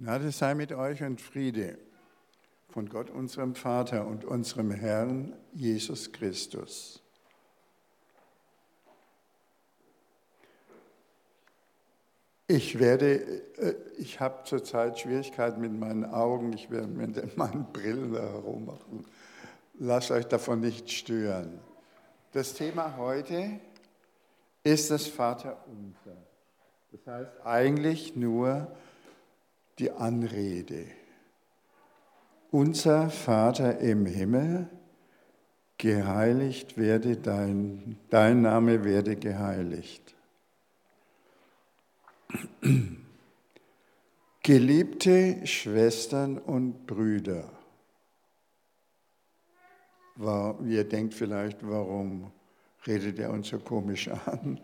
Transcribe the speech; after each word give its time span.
Gnade 0.00 0.32
sei 0.32 0.54
mit 0.54 0.72
euch 0.72 1.02
und 1.02 1.20
Friede 1.20 1.76
von 2.70 2.88
Gott, 2.88 3.10
unserem 3.10 3.54
Vater 3.54 4.06
und 4.06 4.24
unserem 4.24 4.70
Herrn 4.70 5.36
Jesus 5.52 6.10
Christus. 6.10 7.02
Ich 12.46 12.78
werde, 12.78 13.42
äh, 13.58 13.74
ich 13.98 14.20
habe 14.20 14.44
zurzeit 14.44 14.98
Schwierigkeiten 14.98 15.60
mit 15.60 15.72
meinen 15.72 16.06
Augen, 16.06 16.54
ich 16.54 16.70
werde 16.70 16.86
mit 16.86 17.36
meinen 17.36 17.70
Brillen 17.70 18.14
herummachen. 18.14 19.04
Lasst 19.78 20.10
euch 20.12 20.24
davon 20.24 20.60
nicht 20.60 20.90
stören. 20.90 21.60
Das 22.32 22.54
Thema 22.54 22.96
heute 22.96 23.60
ist 24.64 24.90
das 24.90 25.06
Vaterunser. 25.08 26.16
Das 26.90 27.06
heißt 27.06 27.32
eigentlich 27.44 28.16
nur 28.16 28.74
die 29.80 29.90
Anrede. 29.90 30.86
Unser 32.50 33.10
Vater 33.10 33.78
im 33.78 34.06
Himmel, 34.06 34.68
geheiligt 35.78 36.76
werde 36.76 37.16
dein, 37.16 37.96
dein 38.10 38.42
Name 38.42 38.84
werde 38.84 39.16
geheiligt. 39.16 40.14
Geliebte 44.42 45.46
Schwestern 45.46 46.38
und 46.38 46.86
Brüder, 46.86 47.50
ihr 50.66 50.84
denkt 50.84 51.14
vielleicht, 51.14 51.66
warum 51.66 52.30
redet 52.86 53.18
er 53.18 53.30
uns 53.30 53.48
so 53.48 53.58
komisch 53.58 54.08
an? 54.08 54.60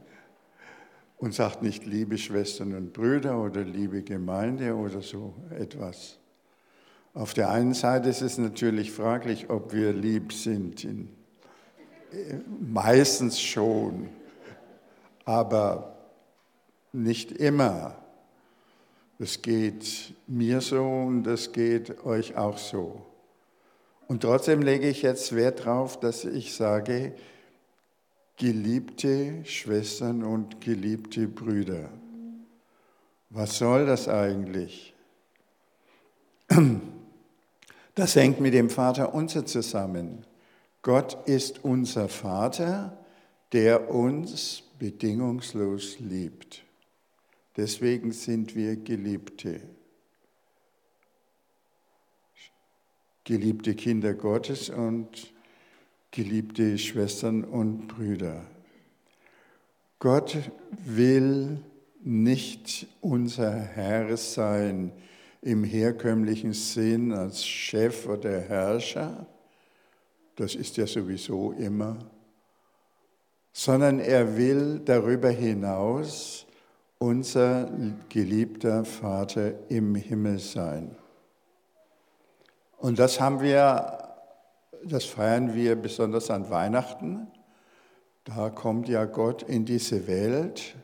Und 1.19 1.35
sagt 1.35 1.63
nicht 1.63 1.87
liebe 1.87 2.19
Schwestern 2.19 2.75
und 2.75 2.93
Brüder 2.93 3.41
oder 3.41 3.63
liebe 3.63 4.03
Gemeinde 4.03 4.75
oder 4.75 5.03
so 5.03 5.35
etwas. 5.59 6.19
Auf 7.15 7.33
der 7.33 7.51
einen 7.51 7.73
Seite 7.73 8.11
ist 8.11 8.21
es 8.21 8.37
natürlich 8.37 8.93
fraglich, 8.93 9.49
ob 9.49 9.73
wir 9.73 9.93
lieb 9.93 10.33
sind. 10.33 10.85
In, 10.85 11.09
meistens 12.61 13.41
schon, 13.41 14.09
aber 15.25 15.97
nicht 16.93 17.33
immer. 17.33 17.97
Das 19.19 19.41
geht 19.41 20.15
mir 20.27 20.61
so 20.61 20.85
und 20.85 21.25
das 21.25 21.53
geht 21.53 22.05
euch 22.05 22.37
auch 22.37 22.59
so. 22.59 23.07
Und 24.09 24.21
trotzdem 24.21 24.63
lege 24.63 24.89
ich 24.89 25.03
jetzt 25.03 25.35
Wert 25.35 25.61
darauf, 25.61 25.99
dass 25.99 26.25
ich 26.25 26.55
sage, 26.55 27.15
geliebte 28.37 29.45
Schwestern 29.45 30.23
und 30.23 30.61
geliebte 30.61 31.27
Brüder. 31.27 31.91
Was 33.31 33.59
soll 33.59 33.87
das 33.87 34.09
eigentlich? 34.09 34.95
Das 37.95 38.15
hängt 38.15 38.41
mit 38.41 38.55
dem 38.55 38.71
Vater 38.71 39.15
unser 39.15 39.47
zusammen. 39.47 40.27
Gott 40.83 41.27
ist 41.27 41.65
unser 41.65 42.09
Vater, 42.09 42.97
der 43.53 43.91
uns 43.91 44.63
bedingungslos 44.79 45.99
liebt. 45.99 46.63
Deswegen 47.57 48.13
sind 48.13 48.55
wir 48.55 48.77
Geliebte. 48.77 49.63
Geliebte 53.25 53.75
Kinder 53.75 54.15
Gottes 54.15 54.69
und 54.69 55.33
geliebte 56.17 56.79
Schwestern 56.79 57.45
und 57.45 57.89
Brüder. 57.89 58.41
Gott 59.99 60.35
will 60.83 61.61
nicht 62.03 62.87
unser 63.03 63.53
Herr 63.53 64.17
sein 64.17 64.93
im 65.43 65.63
herkömmlichen 65.63 66.55
Sinn 66.55 67.13
als 67.13 67.45
Chef 67.45 68.07
oder 68.09 68.41
Herrscher, 68.41 69.27
das 70.37 70.55
ist 70.55 70.79
ja 70.79 70.87
sowieso 70.87 71.53
immer, 71.53 71.99
sondern 73.53 74.01
er 74.01 74.39
will 74.39 74.81
darüber 74.83 75.29
hinaus 75.29 76.47
unser 76.99 77.71
geliebter 78.09 78.87
Vater 78.87 79.53
im 79.69 79.95
Himmel 79.95 80.39
sein. 80.39 80.97
Und 82.79 82.99
das 82.99 83.21
haben 83.21 83.43
wir 83.43 84.06
das 84.89 85.05
feiern 85.05 85.55
wir 85.55 85.77
besonders 85.77 86.31
an 86.31 86.49
Weihnachten. 86.51 87.27
Da 88.25 88.51
kommt 88.51 88.89
ja 88.89 89.05
Gott 89.05 89.43
in 89.43 89.65
diese 89.65 90.07
Welt, 90.07 90.77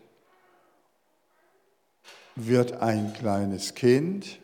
wird 2.34 2.80
ein 2.80 3.12
kleines 3.12 3.74
Kind, 3.74 4.40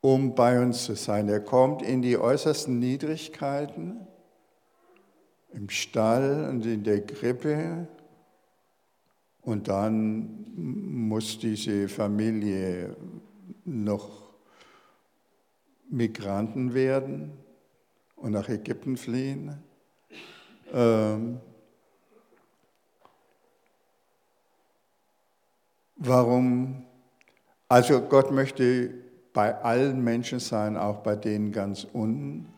um 0.00 0.34
bei 0.34 0.60
uns 0.60 0.84
zu 0.84 0.94
sein. 0.94 1.28
Er 1.28 1.40
kommt 1.40 1.82
in 1.82 2.02
die 2.02 2.16
äußersten 2.18 2.78
Niedrigkeiten, 2.78 4.06
im 5.52 5.68
Stall 5.68 6.48
und 6.50 6.64
in 6.66 6.84
der 6.84 7.04
Krippe. 7.04 7.88
Und 9.42 9.68
dann 9.68 10.44
muss 10.54 11.38
diese 11.38 11.88
Familie 11.88 12.96
noch 13.64 14.28
Migranten 15.88 16.74
werden 16.74 17.32
und 18.20 18.32
nach 18.32 18.48
Ägypten 18.48 18.96
fliehen. 18.96 19.62
Ähm, 20.72 21.40
warum? 25.96 26.84
Also 27.68 28.00
Gott 28.00 28.30
möchte 28.30 28.94
bei 29.32 29.54
allen 29.62 30.02
Menschen 30.02 30.40
sein, 30.40 30.76
auch 30.76 30.98
bei 30.98 31.16
denen 31.16 31.52
ganz 31.52 31.86
unten. 31.92 32.52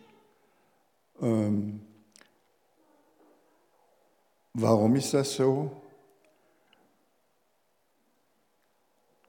Ähm, 1.21 1.82
warum 4.54 4.97
ist 4.97 5.12
das 5.12 5.34
so? 5.34 5.71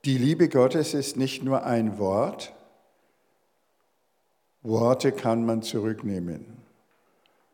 Die 0.05 0.17
Liebe 0.17 0.49
Gottes 0.49 0.93
ist 0.93 1.17
nicht 1.17 1.43
nur 1.43 1.63
ein 1.63 1.99
Wort, 1.99 2.53
Worte 4.63 5.11
kann 5.11 5.45
man 5.45 5.61
zurücknehmen. 5.61 6.45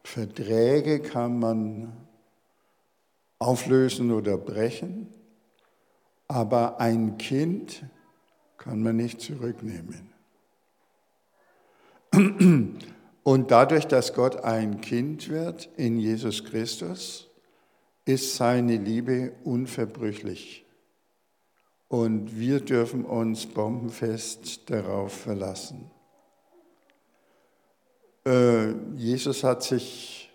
Verträge 0.03 1.01
kann 1.01 1.39
man 1.39 1.93
auflösen 3.39 4.11
oder 4.11 4.37
brechen, 4.37 5.13
aber 6.27 6.79
ein 6.79 7.17
Kind 7.17 7.85
kann 8.57 8.81
man 8.81 8.95
nicht 8.95 9.21
zurücknehmen. 9.21 10.13
Und 13.23 13.51
dadurch, 13.51 13.85
dass 13.85 14.13
Gott 14.13 14.43
ein 14.43 14.81
Kind 14.81 15.29
wird 15.29 15.69
in 15.77 15.99
Jesus 15.99 16.45
Christus, 16.45 17.29
ist 18.05 18.35
seine 18.35 18.77
Liebe 18.77 19.33
unverbrüchlich. 19.43 20.65
Und 21.89 22.39
wir 22.39 22.61
dürfen 22.61 23.05
uns 23.05 23.45
bombenfest 23.45 24.69
darauf 24.69 25.13
verlassen. 25.13 25.91
Äh, 28.27 28.73
Jesus 28.97 29.45
hat 29.45 29.63
sich 29.63 30.29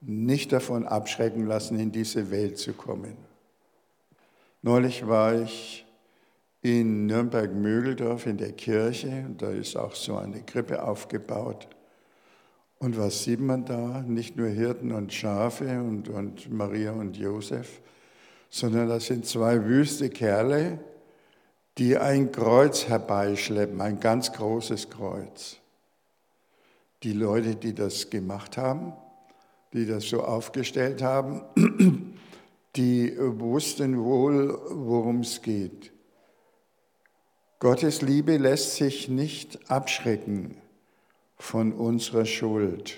nicht 0.00 0.52
davon 0.52 0.86
abschrecken 0.86 1.46
lassen, 1.46 1.76
in 1.80 1.90
diese 1.90 2.30
Welt 2.30 2.56
zu 2.58 2.72
kommen. 2.72 3.16
Neulich 4.62 5.08
war 5.08 5.34
ich 5.34 5.84
in 6.62 7.06
Nürnberg-Mögeldorf 7.06 8.26
in 8.26 8.36
der 8.36 8.52
Kirche, 8.52 9.26
da 9.38 9.50
ist 9.50 9.76
auch 9.76 9.94
so 9.96 10.16
eine 10.16 10.42
Krippe 10.42 10.84
aufgebaut. 10.84 11.66
Und 12.78 12.96
was 12.96 13.24
sieht 13.24 13.40
man 13.40 13.64
da? 13.64 14.02
Nicht 14.06 14.36
nur 14.36 14.48
Hirten 14.48 14.92
und 14.92 15.12
Schafe 15.12 15.80
und, 15.80 16.08
und 16.08 16.52
Maria 16.52 16.92
und 16.92 17.16
Josef, 17.16 17.80
sondern 18.50 18.88
das 18.88 19.06
sind 19.06 19.26
zwei 19.26 19.64
wüste 19.64 20.10
Kerle, 20.10 20.78
die 21.78 21.96
ein 21.98 22.30
Kreuz 22.30 22.86
herbeischleppen, 22.86 23.80
ein 23.80 23.98
ganz 23.98 24.32
großes 24.32 24.90
Kreuz 24.90 25.60
die 27.06 27.12
Leute, 27.12 27.54
die 27.54 27.72
das 27.72 28.10
gemacht 28.10 28.56
haben, 28.56 28.92
die 29.72 29.86
das 29.86 30.08
so 30.08 30.24
aufgestellt 30.24 31.02
haben, 31.02 31.40
die 32.76 33.16
wussten 33.16 34.02
wohl, 34.02 34.58
worum 34.70 35.20
es 35.20 35.40
geht. 35.40 35.92
Gottes 37.60 38.02
Liebe 38.02 38.38
lässt 38.38 38.74
sich 38.74 39.08
nicht 39.08 39.70
abschrecken 39.70 40.56
von 41.36 41.72
unserer 41.72 42.24
Schuld 42.24 42.96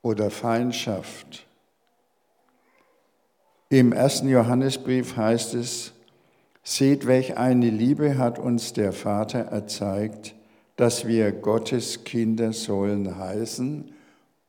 oder 0.00 0.30
Feindschaft. 0.30 1.46
Im 3.68 3.92
ersten 3.92 4.30
Johannesbrief 4.30 5.18
heißt 5.18 5.52
es, 5.52 5.92
seht, 6.62 7.06
welch 7.06 7.36
eine 7.36 7.68
Liebe 7.68 8.16
hat 8.16 8.38
uns 8.38 8.72
der 8.72 8.94
Vater 8.94 9.40
erzeigt, 9.40 10.34
dass 10.80 11.06
wir 11.06 11.30
Gottes 11.32 12.04
Kinder 12.04 12.54
sollen 12.54 13.18
heißen 13.18 13.92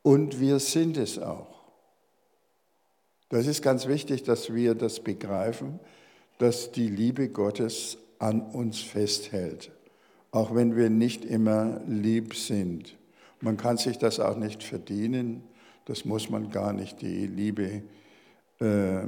und 0.00 0.40
wir 0.40 0.60
sind 0.60 0.96
es 0.96 1.18
auch. 1.18 1.60
Das 3.28 3.46
ist 3.46 3.60
ganz 3.60 3.86
wichtig, 3.86 4.22
dass 4.22 4.54
wir 4.54 4.74
das 4.74 5.00
begreifen, 5.00 5.78
dass 6.38 6.72
die 6.72 6.88
Liebe 6.88 7.28
Gottes 7.28 7.98
an 8.18 8.40
uns 8.40 8.80
festhält, 8.80 9.72
auch 10.30 10.54
wenn 10.54 10.74
wir 10.74 10.88
nicht 10.88 11.26
immer 11.26 11.82
lieb 11.86 12.34
sind. 12.34 12.96
Man 13.42 13.58
kann 13.58 13.76
sich 13.76 13.98
das 13.98 14.18
auch 14.18 14.38
nicht 14.38 14.62
verdienen, 14.62 15.42
das 15.84 16.06
muss 16.06 16.30
man 16.30 16.50
gar 16.50 16.72
nicht. 16.72 17.02
Die 17.02 17.26
Liebe 17.26 17.82
äh, 18.58 19.02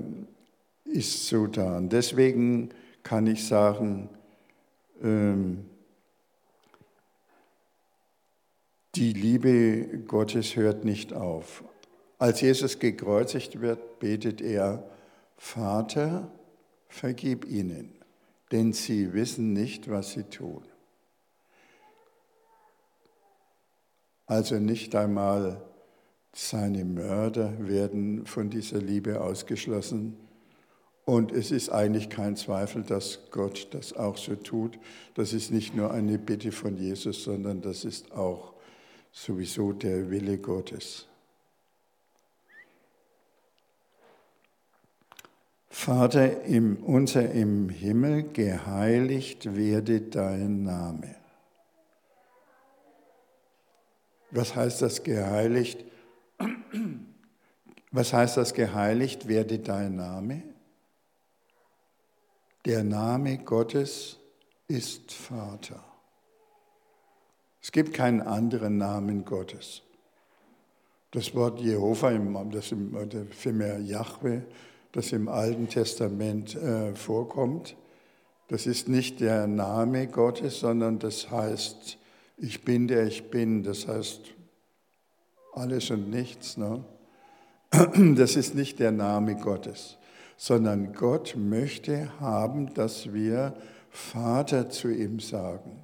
ist 0.85 1.27
so 1.27 1.47
da. 1.47 1.81
Deswegen 1.81 2.69
kann 3.03 3.27
ich 3.27 3.47
sagen, 3.47 4.11
ähm, 5.03 5.65
die 8.96 9.12
Liebe 9.12 9.99
Gottes 10.06 10.56
hört 10.56 10.85
nicht 10.85 11.12
auf. 11.12 11.64
Als 12.19 12.41
Jesus 12.41 12.79
gekreuzigt 12.79 13.61
wird, 13.61 13.99
betet 13.99 14.41
er, 14.41 14.88
Vater, 15.37 16.31
vergib 16.88 17.44
ihnen, 17.44 17.93
denn 18.52 18.73
sie 18.73 19.12
wissen 19.12 19.52
nicht, 19.52 19.91
was 19.91 20.12
sie 20.12 20.25
tun. 20.25 20.62
Also 24.26 24.56
nicht 24.56 24.94
einmal 24.94 25.61
seine 26.32 26.85
Mörder 26.85 27.52
werden 27.67 28.26
von 28.26 28.49
dieser 28.49 28.79
Liebe 28.79 29.20
ausgeschlossen. 29.20 30.17
Und 31.05 31.32
es 31.32 31.50
ist 31.50 31.69
eigentlich 31.69 32.08
kein 32.08 32.35
Zweifel, 32.35 32.82
dass 32.82 33.31
Gott 33.31 33.69
das 33.73 33.93
auch 33.93 34.17
so 34.17 34.35
tut. 34.35 34.79
Das 35.14 35.32
ist 35.32 35.50
nicht 35.50 35.75
nur 35.75 35.91
eine 35.91 36.19
Bitte 36.19 36.50
von 36.50 36.76
Jesus, 36.79 37.25
sondern 37.25 37.61
das 37.61 37.85
ist 37.85 38.12
auch 38.12 38.54
sowieso 39.15 39.73
der 39.73 40.11
Wille 40.11 40.39
Gottes. 40.39 41.07
Vater 45.69 46.43
im, 46.43 46.83
unser 46.85 47.31
im 47.31 47.69
Himmel, 47.69 48.25
geheiligt 48.33 49.55
werde 49.57 50.01
dein 50.01 50.65
Name. 50.65 51.15
Was 54.31 54.57
heißt 54.57 54.83
das 54.83 55.03
geheiligt? 55.03 55.85
Was 57.93 58.13
heißt 58.13 58.37
das 58.37 58.53
geheiligt 58.53 59.29
werde 59.29 59.61
dein 59.61 59.95
Name? 59.95 60.43
Der 62.65 62.83
Name 62.83 63.39
Gottes 63.39 64.19
ist 64.67 65.13
Vater. 65.13 65.94
Es 67.65 67.73
gibt 67.73 67.95
keinen 67.95 68.21
anderen 68.21 68.77
Namen 68.77 69.25
Gottes. 69.25 69.81
Das 71.13 71.35
Wort 71.35 71.63
Jehova, 71.63 72.13
das 72.53 72.75
vielmehr 73.31 73.79
Jahwe, 73.79 74.43
das 74.93 75.13
im 75.13 75.29
Alten 75.29 75.71
Testament 75.71 76.55
äh, 76.57 76.95
vorkommt, 76.95 77.75
das 78.49 78.67
ist 78.67 78.91
nicht 78.91 79.21
der 79.21 79.47
Name 79.47 80.09
Gottes, 80.09 80.61
sondern 80.61 80.99
das 80.99 81.31
heißt, 81.31 81.97
ich 82.37 82.65
bin 82.67 82.87
der 82.87 83.07
ich 83.07 83.31
bin. 83.31 83.63
Das 83.63 83.89
heißt, 83.89 84.21
alles 85.55 85.91
und 85.91 86.11
nichts. 86.11 86.59
Ne? 86.59 86.85
Das 88.15 88.37
ist 88.37 88.55
nicht 88.55 88.79
der 88.79 88.93
Name 88.93 89.37
Gottes, 89.37 89.97
sondern 90.37 90.93
Gott 90.93 91.35
möchte 91.35 92.13
haben, 92.21 92.75
dass 92.75 93.15
wir 93.15 93.55
Vater 93.89 94.69
zu 94.69 94.91
ihm 94.91 95.19
sagen. 95.19 95.84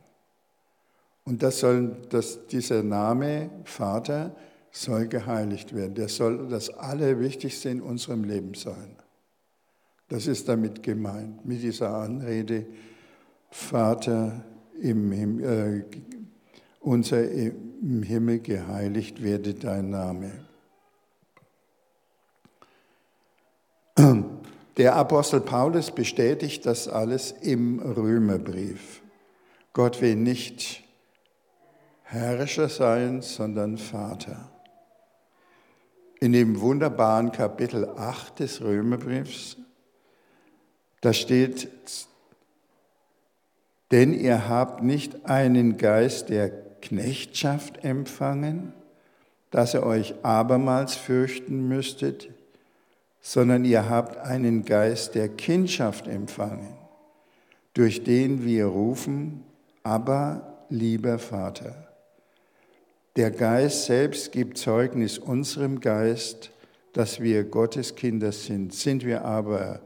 Und 1.24 1.42
das 1.42 1.60
soll, 1.60 1.96
dass 2.08 2.46
dieser 2.46 2.82
Name 2.82 3.50
Vater 3.64 4.34
soll 4.70 5.06
geheiligt 5.06 5.74
werden. 5.74 5.94
Der 5.94 6.08
soll 6.08 6.48
das 6.48 6.70
Allerwichtigste 6.70 7.68
in 7.68 7.80
unserem 7.80 8.24
Leben 8.24 8.54
sein. 8.54 8.96
Das 10.08 10.26
ist 10.26 10.48
damit 10.48 10.82
gemeint, 10.82 11.44
mit 11.44 11.62
dieser 11.62 11.94
Anrede, 11.94 12.66
Vater 13.50 14.44
im, 14.80 15.12
im 15.12 15.44
äh, 15.44 15.84
unser 16.80 17.30
im 17.30 18.02
Himmel 18.02 18.40
geheiligt 18.40 19.22
werde 19.22 19.54
dein 19.54 19.90
Name. 19.90 20.32
Der 24.76 24.96
Apostel 24.96 25.40
Paulus 25.40 25.90
bestätigt 25.90 26.64
das 26.64 26.88
alles 26.88 27.32
im 27.32 27.80
Römerbrief. 27.80 29.02
Gott 29.72 30.00
will 30.00 30.16
nicht 30.16 30.82
Herrscher 32.12 32.68
sein, 32.68 33.22
sondern 33.22 33.78
Vater. 33.78 34.50
In 36.18 36.32
dem 36.32 36.60
wunderbaren 36.60 37.30
Kapitel 37.30 37.88
8 37.88 38.40
des 38.40 38.60
Römerbriefs, 38.62 39.56
da 41.02 41.12
steht, 41.12 41.68
denn 43.92 44.12
ihr 44.12 44.48
habt 44.48 44.82
nicht 44.82 45.24
einen 45.26 45.76
Geist 45.76 46.30
der 46.30 46.50
Knechtschaft 46.80 47.84
empfangen, 47.84 48.72
dass 49.52 49.74
ihr 49.74 49.84
euch 49.84 50.16
abermals 50.24 50.96
fürchten 50.96 51.68
müsstet, 51.68 52.28
sondern 53.20 53.64
ihr 53.64 53.88
habt 53.88 54.16
einen 54.16 54.64
Geist 54.64 55.14
der 55.14 55.28
Kindschaft 55.28 56.08
empfangen, 56.08 56.76
durch 57.74 58.02
den 58.02 58.44
wir 58.44 58.66
rufen, 58.66 59.44
aber 59.84 60.64
lieber 60.70 61.20
Vater. 61.20 61.89
Der 63.16 63.30
Geist 63.30 63.86
selbst 63.86 64.32
gibt 64.32 64.58
Zeugnis 64.58 65.18
unserem 65.18 65.80
Geist, 65.80 66.52
dass 66.92 67.20
wir 67.20 67.44
Gottes 67.44 67.94
Kinder 67.94 68.32
sind. 68.32 68.74
Sind 68.74 69.04
wir 69.04 69.24
aber 69.24 69.80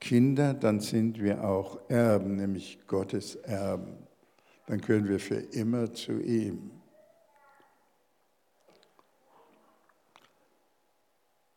Kinder, 0.00 0.54
dann 0.54 0.80
sind 0.80 1.20
wir 1.22 1.44
auch 1.44 1.78
Erben, 1.88 2.36
nämlich 2.36 2.78
Gottes 2.86 3.36
Erben 3.36 3.98
dann 4.70 4.80
können 4.80 5.08
wir 5.08 5.18
für 5.18 5.34
immer 5.34 5.92
zu 5.92 6.20
ihm. 6.20 6.70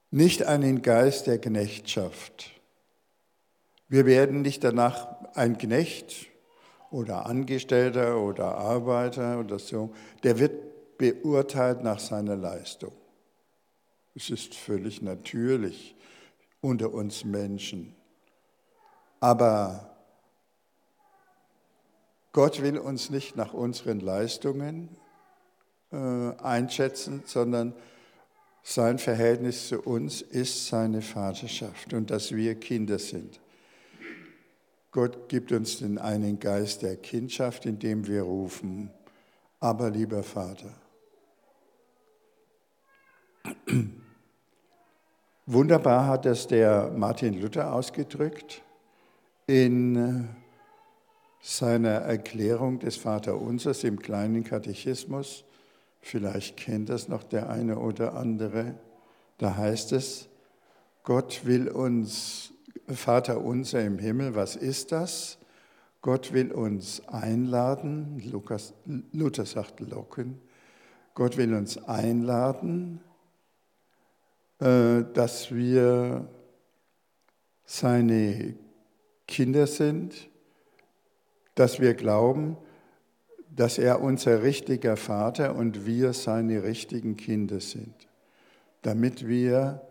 Nicht 0.09 0.43
einen 0.47 0.81
Geist 0.81 1.27
der 1.27 1.39
Knechtschaft. 1.39 2.59
Wir 3.87 4.07
werden 4.07 4.41
nicht 4.41 4.63
danach 4.63 5.09
ein 5.35 5.59
Knecht 5.59 6.25
oder 6.89 7.27
Angestellter 7.27 8.19
oder 8.19 8.57
Arbeiter 8.57 9.39
oder 9.39 9.59
so, 9.59 9.93
der 10.23 10.39
wird 10.39 10.72
beurteilt 11.03 11.83
nach 11.83 11.99
seiner 11.99 12.37
Leistung. 12.37 12.93
Es 14.15 14.29
ist 14.29 14.55
völlig 14.55 15.01
natürlich 15.01 15.97
unter 16.61 16.93
uns 16.93 17.25
Menschen. 17.25 17.93
Aber 19.19 19.97
Gott 22.31 22.61
will 22.61 22.77
uns 22.77 23.09
nicht 23.09 23.35
nach 23.35 23.53
unseren 23.53 23.99
Leistungen 23.99 24.95
äh, 25.91 25.97
einschätzen, 25.97 27.23
sondern 27.25 27.73
sein 28.63 28.97
Verhältnis 28.97 29.67
zu 29.67 29.81
uns 29.81 30.21
ist 30.21 30.67
seine 30.67 31.01
Vaterschaft 31.01 31.93
und 31.93 32.11
dass 32.11 32.33
wir 32.33 32.55
Kinder 32.55 32.97
sind. 32.97 33.41
Gott 34.91 35.27
gibt 35.27 35.51
uns 35.51 35.79
den 35.79 35.97
einen 35.97 36.39
Geist 36.39 36.81
der 36.81 36.95
Kindschaft, 36.95 37.65
in 37.65 37.77
dem 37.77 38.07
wir 38.07 38.21
rufen, 38.21 38.89
aber 39.59 39.89
lieber 39.89 40.23
Vater. 40.23 40.73
Wunderbar 45.45 46.07
hat 46.07 46.25
es 46.25 46.47
der 46.47 46.91
Martin 46.95 47.41
Luther 47.41 47.73
ausgedrückt 47.73 48.61
in 49.45 50.29
seiner 51.41 51.89
Erklärung 51.89 52.79
des 52.79 52.95
Vaterunsers 52.95 53.83
im 53.83 53.99
kleinen 53.99 54.45
Katechismus, 54.45 55.43
vielleicht 55.99 56.55
kennt 56.55 56.87
das 56.87 57.09
noch 57.09 57.23
der 57.23 57.49
eine 57.49 57.77
oder 57.79 58.13
andere, 58.13 58.75
da 59.37 59.57
heißt 59.57 59.91
es, 59.91 60.29
Gott 61.03 61.41
will 61.43 61.67
uns, 61.67 62.53
Vater 62.87 63.41
unser 63.41 63.83
im 63.83 63.99
Himmel, 63.99 64.35
was 64.35 64.55
ist 64.55 64.93
das? 64.93 65.37
Gott 66.01 66.31
will 66.31 66.53
uns 66.53 67.05
einladen, 67.09 68.21
Lukas, 68.31 68.73
Luther 69.11 69.45
sagt 69.45 69.81
locken, 69.81 70.39
Gott 71.13 71.35
will 71.35 71.53
uns 71.53 71.77
einladen, 71.77 73.01
dass 74.59 75.53
wir 75.53 76.27
seine 77.65 78.55
Kinder 79.27 79.67
sind, 79.67 80.29
dass 81.55 81.79
wir 81.79 81.93
glauben, 81.93 82.57
dass 83.55 83.77
er 83.77 84.01
unser 84.01 84.43
richtiger 84.43 84.97
Vater 84.97 85.55
und 85.55 85.85
wir 85.85 86.13
seine 86.13 86.63
richtigen 86.63 87.17
Kinder 87.17 87.59
sind, 87.59 87.93
damit 88.81 89.27
wir 89.27 89.81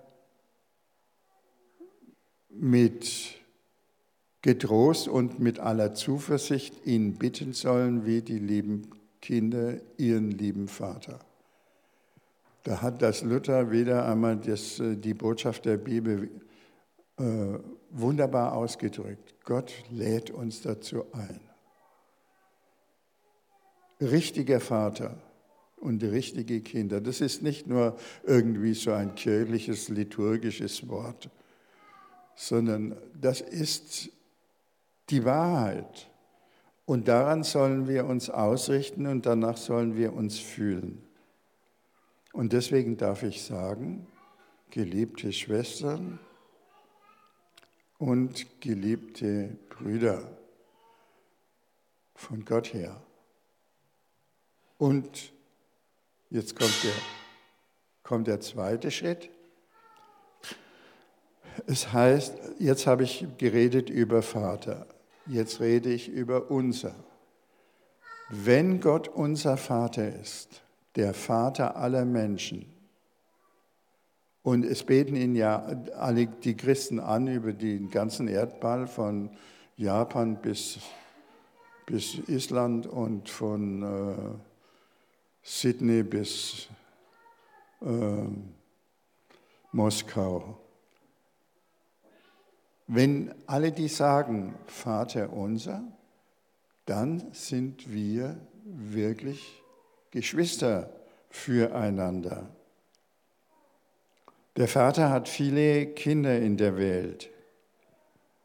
mit 2.48 3.40
Getrost 4.42 5.06
und 5.06 5.38
mit 5.38 5.60
aller 5.60 5.94
Zuversicht 5.94 6.84
ihn 6.84 7.14
bitten 7.14 7.52
sollen, 7.52 8.04
wie 8.04 8.22
die 8.22 8.38
lieben 8.38 8.90
Kinder 9.20 9.76
ihren 9.96 10.32
lieben 10.32 10.66
Vater. 10.66 11.20
Da 12.62 12.80
hat 12.80 13.02
das 13.02 13.22
Luther 13.22 13.70
wieder 13.70 14.06
einmal 14.06 14.36
das, 14.36 14.80
die 14.80 15.14
Botschaft 15.14 15.64
der 15.64 15.78
Bibel 15.78 16.30
äh, 17.18 17.58
wunderbar 17.90 18.54
ausgedrückt. 18.54 19.34
Gott 19.44 19.72
lädt 19.90 20.30
uns 20.30 20.62
dazu 20.62 21.04
ein. 21.12 21.40
Richtiger 24.00 24.60
Vater 24.60 25.16
und 25.76 26.02
richtige 26.02 26.60
Kinder, 26.60 27.00
das 27.00 27.20
ist 27.20 27.42
nicht 27.42 27.66
nur 27.66 27.96
irgendwie 28.24 28.74
so 28.74 28.92
ein 28.92 29.14
kirchliches, 29.14 29.88
liturgisches 29.88 30.88
Wort, 30.88 31.30
sondern 32.34 32.96
das 33.20 33.40
ist 33.40 34.10
die 35.10 35.24
Wahrheit. 35.24 36.08
Und 36.84 37.08
daran 37.08 37.42
sollen 37.42 37.88
wir 37.88 38.06
uns 38.06 38.30
ausrichten 38.30 39.06
und 39.06 39.26
danach 39.26 39.56
sollen 39.56 39.96
wir 39.96 40.14
uns 40.14 40.38
fühlen. 40.38 41.02
Und 42.32 42.52
deswegen 42.52 42.96
darf 42.96 43.22
ich 43.22 43.42
sagen, 43.42 44.06
geliebte 44.70 45.32
Schwestern 45.32 46.18
und 47.98 48.60
geliebte 48.60 49.58
Brüder 49.68 50.36
von 52.14 52.44
Gott 52.44 52.72
her. 52.72 53.00
Und 54.78 55.32
jetzt 56.30 56.56
kommt 56.56 56.82
der, 56.82 56.92
kommt 58.02 58.26
der 58.26 58.40
zweite 58.40 58.90
Schritt. 58.90 59.30
Es 61.66 61.92
heißt, 61.92 62.34
jetzt 62.58 62.86
habe 62.86 63.04
ich 63.04 63.26
geredet 63.36 63.90
über 63.90 64.22
Vater, 64.22 64.86
jetzt 65.26 65.60
rede 65.60 65.92
ich 65.92 66.08
über 66.08 66.50
unser. 66.50 66.94
Wenn 68.30 68.80
Gott 68.80 69.08
unser 69.08 69.58
Vater 69.58 70.18
ist, 70.18 70.62
der 70.96 71.14
Vater 71.14 71.76
aller 71.76 72.04
Menschen, 72.04 72.72
und 74.42 74.64
es 74.64 74.82
beten 74.82 75.14
ihn 75.14 75.36
ja 75.36 75.64
alle 75.96 76.26
die 76.26 76.56
Christen 76.56 76.98
an 76.98 77.28
über 77.28 77.52
den 77.52 77.90
ganzen 77.90 78.26
Erdball 78.26 78.88
von 78.88 79.30
Japan 79.76 80.36
bis, 80.42 80.80
bis 81.86 82.18
Island 82.26 82.86
und 82.86 83.28
von 83.28 83.82
äh, 83.82 84.34
Sydney 85.42 86.02
bis 86.02 86.68
äh, 87.82 88.26
Moskau. 89.70 90.58
Wenn 92.88 93.32
alle 93.46 93.70
die 93.70 93.88
sagen, 93.88 94.56
Vater 94.66 95.32
unser, 95.32 95.84
dann 96.84 97.32
sind 97.32 97.92
wir 97.92 98.36
wirklich 98.64 99.61
Geschwister 100.12 100.90
füreinander. 101.30 102.54
Der 104.56 104.68
Vater 104.68 105.10
hat 105.10 105.28
viele 105.28 105.86
Kinder 105.86 106.38
in 106.38 106.58
der 106.58 106.76
Welt. 106.76 107.30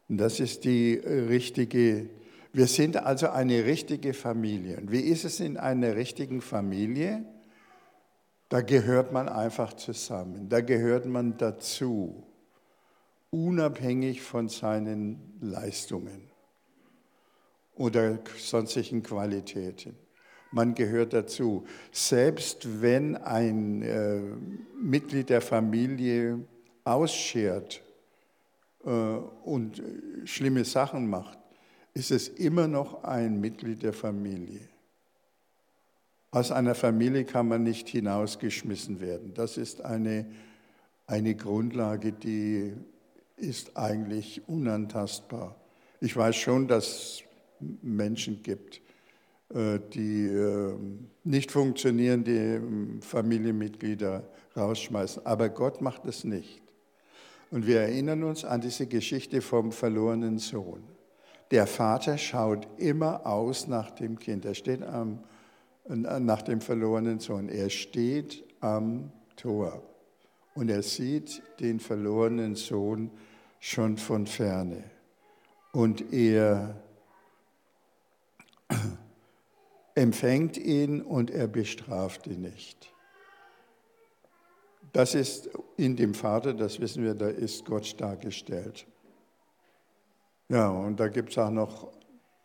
Das 0.08 0.40
ist 0.40 0.64
die 0.64 0.94
richtige, 0.94 2.08
wir 2.54 2.66
sind 2.66 2.96
also 2.96 3.28
eine 3.28 3.66
richtige 3.66 4.14
Familie. 4.14 4.78
Und 4.78 4.90
wie 4.90 5.00
ist 5.00 5.26
es 5.26 5.40
in 5.40 5.58
einer 5.58 5.94
richtigen 5.94 6.40
Familie? 6.40 7.22
Da 8.48 8.62
gehört 8.62 9.12
man 9.12 9.28
einfach 9.28 9.74
zusammen, 9.74 10.48
da 10.48 10.62
gehört 10.62 11.04
man 11.04 11.36
dazu, 11.36 12.24
unabhängig 13.28 14.22
von 14.22 14.48
seinen 14.48 15.36
Leistungen 15.42 16.30
oder 17.74 18.20
sonstigen 18.38 19.02
Qualitäten 19.02 20.07
man 20.50 20.74
gehört 20.74 21.12
dazu. 21.12 21.66
Selbst 21.92 22.82
wenn 22.82 23.16
ein 23.16 23.82
äh, 23.82 24.20
Mitglied 24.80 25.30
der 25.30 25.40
Familie 25.40 26.40
ausschert 26.84 27.82
äh, 28.84 28.90
und 28.90 29.82
schlimme 30.24 30.64
Sachen 30.64 31.08
macht, 31.08 31.38
ist 31.94 32.10
es 32.10 32.28
immer 32.28 32.68
noch 32.68 33.04
ein 33.04 33.40
Mitglied 33.40 33.82
der 33.82 33.92
Familie. 33.92 34.60
Aus 36.30 36.52
einer 36.52 36.74
Familie 36.74 37.24
kann 37.24 37.48
man 37.48 37.62
nicht 37.62 37.88
hinausgeschmissen 37.88 39.00
werden. 39.00 39.32
Das 39.34 39.56
ist 39.56 39.80
eine, 39.80 40.26
eine 41.06 41.34
Grundlage, 41.34 42.12
die 42.12 42.74
ist 43.36 43.76
eigentlich 43.76 44.46
unantastbar. 44.46 45.56
Ich 46.00 46.16
weiß 46.16 46.36
schon, 46.36 46.68
dass 46.68 46.86
es 46.86 47.22
Menschen 47.82 48.42
gibt, 48.42 48.80
die 49.50 50.26
ähm, 50.26 51.08
nicht 51.24 51.50
funktionieren, 51.50 52.24
die 52.24 52.36
ähm, 52.36 53.00
Familienmitglieder 53.00 54.24
rausschmeißen. 54.56 55.24
Aber 55.24 55.48
Gott 55.48 55.80
macht 55.80 56.04
es 56.06 56.24
nicht. 56.24 56.60
Und 57.50 57.66
wir 57.66 57.80
erinnern 57.80 58.24
uns 58.24 58.44
an 58.44 58.60
diese 58.60 58.86
Geschichte 58.86 59.40
vom 59.40 59.72
verlorenen 59.72 60.38
Sohn. 60.38 60.82
Der 61.50 61.66
Vater 61.66 62.18
schaut 62.18 62.68
immer 62.76 63.26
aus 63.26 63.68
nach 63.68 63.90
dem 63.90 64.18
Kind. 64.18 64.44
Er 64.44 64.54
steht 64.54 64.82
am, 64.82 65.20
nach 65.86 66.42
dem 66.42 66.60
verlorenen 66.60 67.20
Sohn. 67.20 67.48
Er 67.48 67.70
steht 67.70 68.44
am 68.60 69.10
Tor 69.36 69.82
und 70.54 70.68
er 70.68 70.82
sieht 70.82 71.42
den 71.60 71.80
verlorenen 71.80 72.54
Sohn 72.54 73.10
schon 73.60 73.96
von 73.96 74.26
ferne. 74.26 74.84
Und 75.72 76.12
er 76.12 76.76
empfängt 79.98 80.56
ihn 80.56 81.02
und 81.02 81.30
er 81.30 81.48
bestraft 81.48 82.26
ihn 82.28 82.42
nicht. 82.42 82.92
Das 84.92 85.14
ist 85.14 85.50
in 85.76 85.96
dem 85.96 86.14
Vater, 86.14 86.54
das 86.54 86.80
wissen 86.80 87.02
wir, 87.04 87.14
da 87.14 87.28
ist 87.28 87.64
Gott 87.64 88.00
dargestellt. 88.00 88.86
Ja, 90.48 90.68
und 90.70 90.98
da 90.98 91.08
gibt 91.08 91.30
es 91.30 91.38
auch 91.38 91.50
noch 91.50 91.92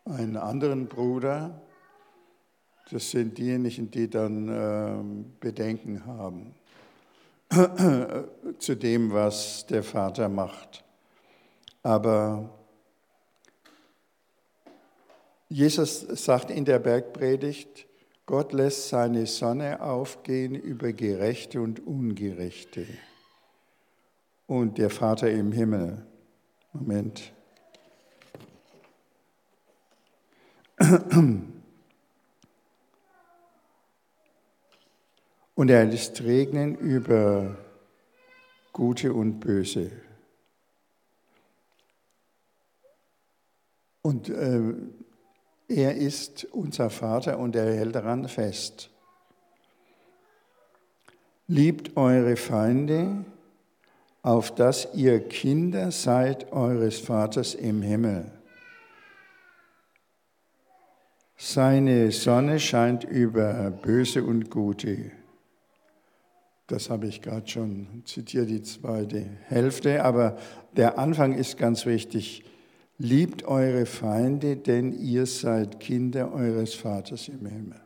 einen 0.04 0.36
anderen 0.36 0.88
Bruder. 0.88 1.62
Das 2.90 3.10
sind 3.10 3.38
diejenigen, 3.38 3.90
die 3.90 4.10
dann 4.10 4.48
äh, 4.48 5.24
Bedenken 5.40 6.04
haben 6.04 6.54
zu 8.58 8.74
dem, 8.74 9.12
was 9.12 9.64
der 9.66 9.82
Vater 9.82 10.28
macht. 10.28 10.84
Aber 11.82 12.50
Jesus 15.54 16.00
sagt 16.00 16.50
in 16.50 16.64
der 16.64 16.80
Bergpredigt, 16.80 17.86
Gott 18.26 18.52
lässt 18.52 18.88
seine 18.88 19.24
Sonne 19.26 19.80
aufgehen 19.80 20.56
über 20.56 20.92
Gerechte 20.92 21.60
und 21.60 21.78
Ungerechte. 21.86 22.84
Und 24.48 24.78
der 24.78 24.90
Vater 24.90 25.30
im 25.30 25.52
Himmel. 25.52 26.04
Moment. 26.72 27.32
Und 35.54 35.70
er 35.70 35.84
lässt 35.84 36.20
regnen 36.24 36.74
über 36.74 37.56
Gute 38.72 39.14
und 39.14 39.38
Böse. 39.38 39.92
Und 44.02 44.28
äh, 44.30 44.74
er 45.68 45.94
ist 45.94 46.44
unser 46.52 46.90
Vater 46.90 47.38
und 47.38 47.56
er 47.56 47.74
hält 47.74 47.94
daran 47.94 48.28
fest. 48.28 48.90
Liebt 51.46 51.96
eure 51.96 52.36
Feinde, 52.36 53.24
auf 54.22 54.54
dass 54.54 54.88
ihr 54.94 55.20
Kinder 55.20 55.90
seid 55.90 56.52
eures 56.52 56.98
Vaters 56.98 57.54
im 57.54 57.82
Himmel. 57.82 58.30
Seine 61.36 62.10
Sonne 62.10 62.58
scheint 62.58 63.04
über 63.04 63.70
Böse 63.70 64.24
und 64.24 64.50
Gute. 64.50 65.10
Das 66.66 66.88
habe 66.88 67.06
ich 67.06 67.20
gerade 67.20 67.46
schon 67.46 68.02
zitiert, 68.06 68.48
die 68.48 68.62
zweite 68.62 69.26
Hälfte, 69.48 70.02
aber 70.02 70.38
der 70.74 70.98
Anfang 70.98 71.34
ist 71.34 71.58
ganz 71.58 71.84
wichtig. 71.84 72.44
Liebt 72.98 73.44
eure 73.44 73.86
Feinde, 73.86 74.56
denn 74.56 74.92
ihr 74.92 75.26
seid 75.26 75.80
Kinder 75.80 76.32
eures 76.32 76.74
Vaters 76.74 77.28
im 77.28 77.44
Himmel. 77.44 77.80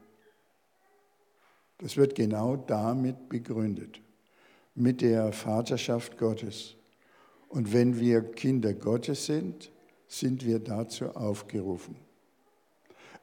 Das 1.78 1.96
wird 1.96 2.14
genau 2.14 2.56
damit 2.56 3.28
begründet, 3.28 4.00
mit 4.74 5.00
der 5.00 5.32
Vaterschaft 5.32 6.18
Gottes. 6.18 6.76
Und 7.48 7.72
wenn 7.72 7.98
wir 7.98 8.20
Kinder 8.20 8.74
Gottes 8.74 9.26
sind, 9.26 9.70
sind 10.08 10.44
wir 10.44 10.58
dazu 10.58 11.14
aufgerufen. 11.14 11.96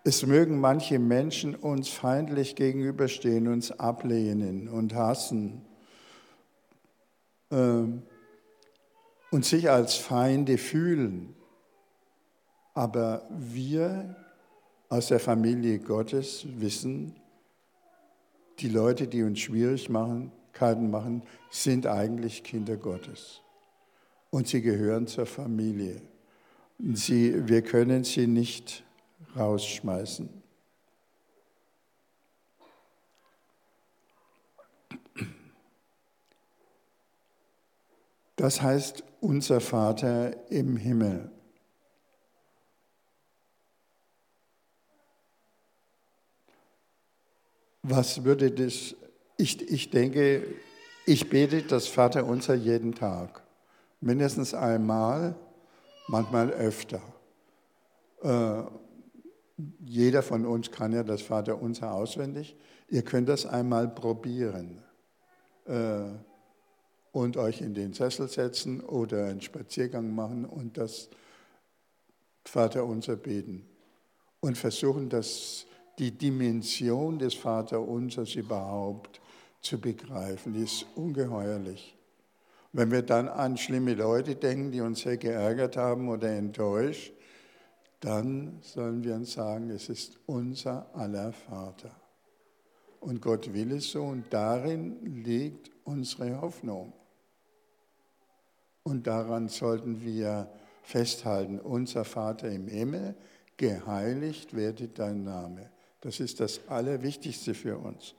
Es 0.03 0.25
mögen 0.25 0.59
manche 0.59 0.99
Menschen 0.99 1.55
uns 1.55 1.89
feindlich 1.89 2.55
gegenüberstehen, 2.55 3.47
uns 3.47 3.71
ablehnen 3.71 4.69
und 4.69 4.93
hassen 4.93 5.65
äh, 7.49 7.83
und 9.31 9.45
sich 9.45 9.69
als 9.69 9.95
Feinde 9.95 10.57
fühlen. 10.57 11.35
Aber 12.75 13.25
wir 13.29 14.15
aus 14.89 15.07
der 15.07 15.19
Familie 15.19 15.79
Gottes 15.79 16.45
wissen, 16.57 17.15
die 18.59 18.69
Leute, 18.69 19.07
die 19.07 19.23
uns 19.23 19.39
Schwierigkeiten 19.39 20.91
machen, 20.91 21.23
sind 21.49 21.87
eigentlich 21.87 22.43
Kinder 22.43 22.77
Gottes. 22.77 23.41
Und 24.29 24.47
sie 24.47 24.61
gehören 24.61 25.07
zur 25.07 25.25
Familie. 25.25 26.01
Sie, 26.93 27.47
wir 27.47 27.61
können 27.61 28.03
sie 28.03 28.27
nicht 28.27 28.83
rausschmeißen. 29.37 30.29
Das 38.35 38.61
heißt, 38.61 39.03
unser 39.21 39.61
Vater 39.61 40.51
im 40.51 40.75
Himmel. 40.75 41.31
Was 47.87 48.23
würde 48.23 48.49
das, 48.49 48.95
ich, 49.37 49.61
ich 49.69 49.91
denke, 49.91 50.43
ich 51.05 51.29
bete 51.29 51.61
das 51.61 51.87
Vater 51.87 52.25
unser 52.25 52.55
jeden 52.55 52.95
Tag, 52.95 53.43
mindestens 54.01 54.55
einmal, 54.55 55.35
manchmal 56.07 56.49
öfter. 56.49 56.99
Äh, 58.23 58.63
jeder 59.85 60.23
von 60.23 60.47
uns 60.47 60.71
kann 60.71 60.93
ja 60.93 61.03
das 61.03 61.21
Vater 61.21 61.61
unser 61.61 61.93
auswendig. 61.93 62.55
Ihr 62.89 63.03
könnt 63.03 63.29
das 63.29 63.45
einmal 63.45 63.87
probieren. 63.87 64.81
Äh, 65.65 66.05
und 67.11 67.37
euch 67.37 67.61
in 67.61 67.75
den 67.75 67.93
Sessel 67.93 68.27
setzen 68.27 68.81
oder 68.81 69.27
einen 69.27 69.41
Spaziergang 69.41 70.13
machen 70.13 70.43
und 70.43 70.77
das 70.77 71.07
Vaterunser 72.45 73.15
beten 73.15 73.63
und 74.39 74.57
versuchen, 74.57 75.07
das, 75.07 75.67
die 75.99 76.11
Dimension 76.11 77.19
des 77.19 77.33
Vaterunsers 77.35 78.35
überhaupt 78.35 79.21
zu 79.61 79.79
begreifen. 79.79 80.53
Die 80.53 80.63
ist 80.63 80.85
ungeheuerlich. 80.95 81.95
Wenn 82.73 82.91
wir 82.91 83.01
dann 83.01 83.29
an 83.29 83.57
schlimme 83.57 83.93
Leute 83.93 84.35
denken, 84.35 84.71
die 84.71 84.81
uns 84.81 85.01
sehr 85.01 85.17
geärgert 85.17 85.77
haben 85.77 86.09
oder 86.09 86.29
enttäuscht, 86.29 87.13
dann 88.01 88.57
sollen 88.61 89.03
wir 89.03 89.15
uns 89.15 89.33
sagen, 89.33 89.69
es 89.69 89.89
ist 89.89 90.19
unser 90.25 90.93
aller 90.93 91.31
Vater. 91.31 91.91
Und 92.99 93.21
Gott 93.21 93.53
will 93.53 93.71
es 93.71 93.91
so 93.91 94.03
und 94.03 94.25
darin 94.31 95.23
liegt 95.23 95.71
unsere 95.85 96.41
Hoffnung. 96.41 96.91
Und 98.83 99.07
daran 99.07 99.47
sollten 99.47 100.03
wir 100.03 100.49
festhalten, 100.83 101.59
unser 101.59 102.03
Vater 102.03 102.49
im 102.51 102.67
Himmel, 102.67 103.15
geheiligt 103.57 104.55
werde 104.55 104.87
dein 104.89 105.23
Name. 105.23 105.69
Das 106.05 106.19
ist 106.19 106.39
das 106.39 106.59
Allerwichtigste 106.67 107.55
für 107.55 107.79
uns. 107.79 108.13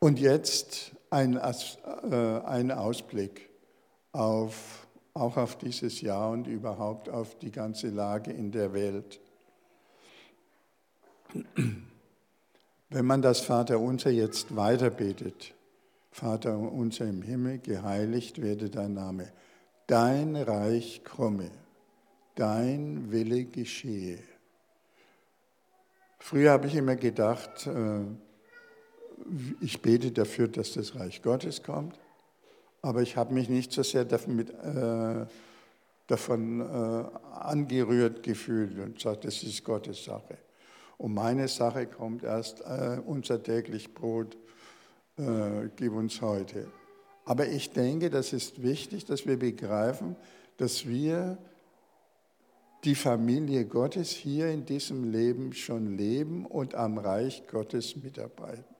Und 0.00 0.20
jetzt 0.20 0.92
ein, 1.08 1.36
äh, 1.36 2.14
ein 2.44 2.72
Ausblick 2.72 3.48
auf, 4.12 4.86
auch 5.14 5.38
auf 5.38 5.56
dieses 5.56 6.02
Jahr 6.02 6.30
und 6.30 6.46
überhaupt 6.46 7.08
auf 7.08 7.38
die 7.38 7.50
ganze 7.50 7.88
Lage 7.88 8.32
in 8.32 8.52
der 8.52 8.74
Welt. 8.74 9.18
Wenn 12.90 13.06
man 13.06 13.22
das 13.22 13.40
Vaterunser 13.40 14.10
jetzt 14.10 14.54
weiterbetet, 14.54 15.54
Vater 16.10 16.58
unser 16.58 17.06
im 17.06 17.22
Himmel, 17.22 17.60
geheiligt 17.60 18.42
werde 18.42 18.68
dein 18.68 18.92
Name. 18.92 19.32
Dein 19.86 20.36
Reich 20.36 21.02
komme, 21.02 21.50
dein 22.36 23.10
Wille 23.10 23.44
geschehe. 23.44 24.20
Früher 26.20 26.52
habe 26.52 26.68
ich 26.68 26.76
immer 26.76 26.94
gedacht, 26.94 27.66
äh, 27.66 28.02
ich 29.60 29.82
bete 29.82 30.12
dafür, 30.12 30.46
dass 30.46 30.74
das 30.74 30.94
Reich 30.94 31.22
Gottes 31.22 31.62
kommt, 31.62 31.98
aber 32.82 33.02
ich 33.02 33.16
habe 33.16 33.34
mich 33.34 33.48
nicht 33.48 33.72
so 33.72 33.82
sehr 33.82 34.04
davon, 34.04 34.36
mit, 34.36 34.50
äh, 34.50 35.26
davon 36.06 36.60
äh, 36.60 37.34
angerührt 37.34 38.22
gefühlt 38.22 38.78
und 38.78 38.96
gesagt, 38.96 39.24
das 39.24 39.42
ist 39.42 39.64
Gottes 39.64 40.04
Sache. 40.04 40.38
Und 40.98 41.12
meine 41.12 41.48
Sache 41.48 41.86
kommt 41.86 42.24
erst 42.24 42.62
unser 43.04 43.42
täglich 43.42 43.92
Brot 43.92 44.34
äh, 45.18 45.70
gib 45.76 45.92
uns 45.92 46.20
heute. 46.20 46.66
Aber 47.24 47.46
ich 47.46 47.72
denke, 47.72 48.10
das 48.10 48.32
ist 48.32 48.62
wichtig, 48.62 49.06
dass 49.06 49.26
wir 49.26 49.38
begreifen, 49.38 50.14
dass 50.58 50.86
wir 50.86 51.38
die 52.86 52.94
Familie 52.94 53.64
Gottes 53.66 54.10
hier 54.10 54.48
in 54.48 54.64
diesem 54.64 55.10
Leben 55.10 55.52
schon 55.52 55.98
leben 55.98 56.46
und 56.46 56.76
am 56.76 56.98
Reich 56.98 57.44
Gottes 57.48 57.96
mitarbeiten. 57.96 58.76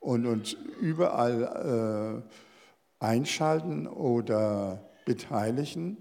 Und 0.00 0.24
uns 0.24 0.56
überall 0.80 2.24
äh, 2.24 3.04
einschalten 3.04 3.86
oder 3.86 4.88
beteiligen, 5.04 5.98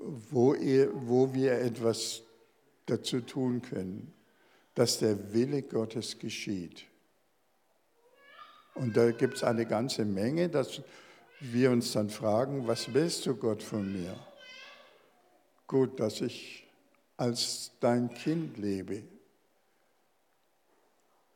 wo, 0.00 0.54
ihr, 0.54 0.90
wo 0.94 1.34
wir 1.34 1.52
etwas 1.58 2.22
dazu 2.86 3.20
tun 3.20 3.60
können, 3.60 4.14
dass 4.74 5.00
der 5.00 5.34
Wille 5.34 5.62
Gottes 5.62 6.18
geschieht. 6.18 6.86
Und 8.74 8.96
da 8.96 9.10
gibt 9.10 9.34
es 9.34 9.44
eine 9.44 9.66
ganze 9.66 10.06
Menge, 10.06 10.48
dass 10.48 10.80
wir 11.40 11.72
uns 11.72 11.92
dann 11.92 12.08
fragen, 12.08 12.66
was 12.66 12.94
willst 12.94 13.26
du 13.26 13.34
Gott 13.34 13.62
von 13.62 13.92
mir? 13.92 14.16
Gut, 15.68 16.00
dass 16.00 16.22
ich 16.22 16.66
als 17.18 17.72
dein 17.78 18.08
Kind 18.08 18.56
lebe 18.56 19.02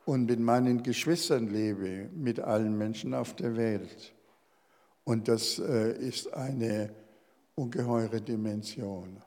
und 0.07 0.25
mit 0.25 0.41
meinen 0.41 0.83
Geschwistern 0.83 1.49
lebe, 1.49 2.09
mit 2.15 2.41
allen 2.41 2.77
Menschen 2.77 3.13
auf 3.13 3.37
der 3.37 3.57
Welt. 3.57 4.15
Und 5.05 5.29
das 5.29 5.59
äh, 5.59 5.93
ist 5.99 6.33
eine 6.33 6.95
ungeheure 7.55 8.21
Dimension. 8.21 9.23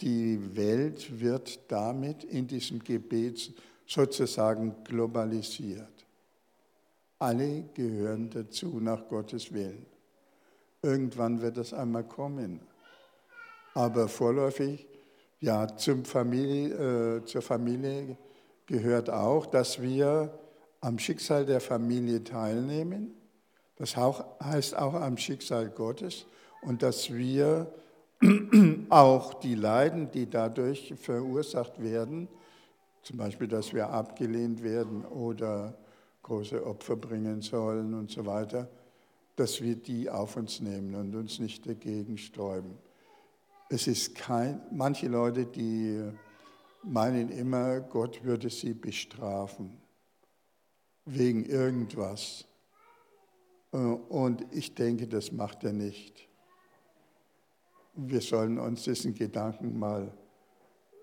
Die 0.00 0.54
Welt 0.54 1.18
wird 1.18 1.60
damit 1.72 2.24
in 2.24 2.46
diesem 2.46 2.78
Gebet 2.78 3.54
sozusagen 3.86 4.84
globalisiert. 4.84 6.06
Alle 7.18 7.64
gehören 7.74 8.28
dazu 8.28 8.78
nach 8.80 9.08
Gottes 9.08 9.52
Willen. 9.52 9.86
Irgendwann 10.82 11.40
wird 11.40 11.56
das 11.56 11.72
einmal 11.72 12.04
kommen. 12.04 12.67
Aber 13.78 14.08
vorläufig, 14.08 14.88
ja, 15.38 15.68
zum 15.76 16.04
Familie, 16.04 17.18
äh, 17.18 17.24
zur 17.24 17.42
Familie 17.42 18.18
gehört 18.66 19.08
auch, 19.08 19.46
dass 19.46 19.80
wir 19.80 20.36
am 20.80 20.98
Schicksal 20.98 21.46
der 21.46 21.60
Familie 21.60 22.24
teilnehmen. 22.24 23.14
Das 23.76 23.96
heißt 23.96 24.76
auch 24.76 24.94
am 24.94 25.16
Schicksal 25.16 25.70
Gottes 25.70 26.26
und 26.62 26.82
dass 26.82 27.14
wir 27.14 27.72
auch 28.88 29.34
die 29.34 29.54
Leiden, 29.54 30.10
die 30.10 30.28
dadurch 30.28 30.94
verursacht 31.00 31.80
werden, 31.80 32.26
zum 33.04 33.16
Beispiel, 33.16 33.46
dass 33.46 33.72
wir 33.72 33.90
abgelehnt 33.90 34.64
werden 34.64 35.04
oder 35.04 35.78
große 36.24 36.66
Opfer 36.66 36.96
bringen 36.96 37.42
sollen 37.42 37.94
und 37.94 38.10
so 38.10 38.26
weiter, 38.26 38.68
dass 39.36 39.62
wir 39.62 39.76
die 39.76 40.10
auf 40.10 40.36
uns 40.36 40.58
nehmen 40.58 40.96
und 40.96 41.14
uns 41.14 41.38
nicht 41.38 41.64
dagegen 41.64 42.18
sträuben. 42.18 42.87
Es 43.70 43.86
ist 43.86 44.14
kein, 44.14 44.62
manche 44.70 45.08
Leute, 45.08 45.44
die 45.44 46.10
meinen 46.82 47.28
immer, 47.28 47.80
Gott 47.80 48.24
würde 48.24 48.48
sie 48.48 48.72
bestrafen 48.72 49.76
wegen 51.04 51.44
irgendwas. 51.44 52.46
Und 53.70 54.46
ich 54.52 54.74
denke, 54.74 55.06
das 55.06 55.32
macht 55.32 55.64
er 55.64 55.74
nicht. 55.74 56.28
Wir 57.94 58.22
sollen 58.22 58.58
uns 58.58 58.84
diesen 58.84 59.14
Gedanken 59.14 59.78
mal 59.78 60.12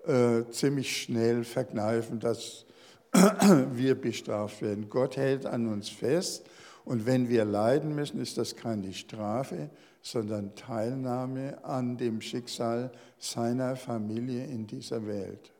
äh, 0.05 0.49
ziemlich 0.49 1.03
schnell 1.03 1.43
verkneifen, 1.43 2.19
dass 2.19 2.65
wir 3.73 3.93
bestraft 3.93 4.63
werden. 4.63 4.89
Gott 4.89 5.17
hält 5.17 5.45
an 5.45 5.67
uns 5.67 5.89
fest 5.89 6.49
und 6.83 7.05
wenn 7.05 7.29
wir 7.29 7.45
leiden 7.45 7.93
müssen, 7.93 8.19
ist 8.19 8.37
das 8.39 8.55
keine 8.55 8.93
Strafe, 8.93 9.69
sondern 10.05 10.53
Teilnahme 10.53 11.65
an 11.65 11.97
dem 11.97 12.21
Schicksal 12.21 12.91
seiner 13.17 13.75
Familie 13.75 14.45
in 14.45 14.67
dieser 14.67 15.07
Welt. 15.07 15.51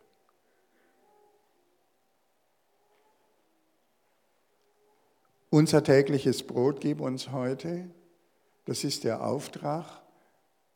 Unser 5.49 5.83
tägliches 5.83 6.45
Brot 6.45 6.79
gib 6.79 7.01
uns 7.01 7.31
heute. 7.31 7.89
Das 8.65 8.83
ist 8.83 9.03
der 9.03 9.25
Auftrag, 9.25 10.03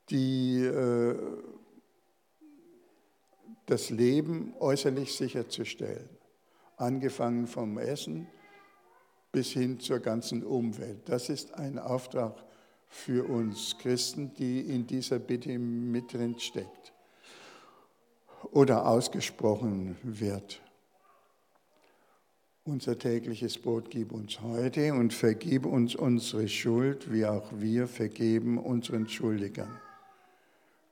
die, 0.10 0.63
äh, 0.63 1.15
das 3.67 3.91
Leben 3.91 4.55
äußerlich 4.60 5.15
sicherzustellen 5.15 6.10
angefangen 6.77 7.45
vom 7.45 7.77
Essen 7.77 8.27
bis 9.32 9.51
hin 9.51 9.79
zur 9.79 9.99
ganzen 9.99 10.43
Umwelt. 10.43 11.08
Das 11.08 11.29
ist 11.29 11.53
ein 11.53 11.77
Auftrag 11.77 12.48
für 12.89 13.30
uns 13.30 13.78
Christen, 13.78 14.34
die 14.34 14.62
in 14.62 14.86
dieser 14.86 15.19
Bitte 15.19 15.58
mit 15.58 16.12
drin 16.12 16.38
steckt 16.39 16.91
oder 18.52 18.88
ausgesprochen 18.88 19.95
wird. 20.04 20.62
Unser 22.65 22.97
tägliches 22.99 23.58
Brot 23.58 23.89
gib 23.89 24.12
uns 24.12 24.41
heute 24.41 24.93
und 24.93 25.13
vergib 25.13 25.65
uns 25.65 25.95
unsere 25.95 26.47
Schuld, 26.47 27.12
wie 27.12 27.25
auch 27.25 27.52
wir 27.56 27.88
vergeben 27.88 28.58
unseren 28.58 29.08
Schuldigern. 29.08 29.80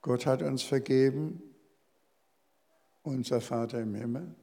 Gott 0.02 0.26
hat 0.26 0.42
uns 0.42 0.64
vergeben, 0.64 1.42
unser 3.04 3.42
Vater 3.42 3.82
im 3.82 3.94
Himmel. 3.96 4.36